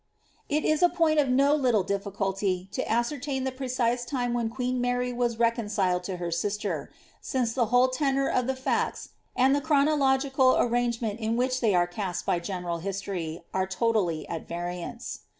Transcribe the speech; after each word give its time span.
It 0.49 0.65
is 0.65 0.81
a 0.81 0.89
point 0.89 1.19
of 1.19 1.29
no 1.29 1.53
little 1.53 1.83
difficulty 1.83 2.67
to 2.71 2.83
aacertaio 2.85 3.45
tiw 3.45 3.51
predae 3.51 4.03
liaia 4.07 4.31
whm 4.33 4.49
qoeen 4.49 4.79
Mary 4.79 5.13
was 5.13 5.37
reconciled 5.37 6.03
to 6.05 6.17
her 6.17 6.29
sisteTf 6.29 6.87
since 7.21 7.53
the 7.53 7.67
whole 7.67 7.87
toDour 7.87 8.27
of 8.27 8.47
the 8.47 8.59
(acts, 8.67 9.09
and 9.35 9.55
the 9.55 9.61
chronological 9.61 10.55
arrangemeiil 10.55 11.19
in 11.19 11.37
which 11.37 11.61
thej 11.61 11.75
are 11.75 11.85
cast 11.85 12.25
by 12.25 12.39
general 12.39 12.79
histoiy, 12.79 13.43
are 13.53 13.67
totally 13.67 14.27
at 14.27 14.47
Tariance. 14.47 15.19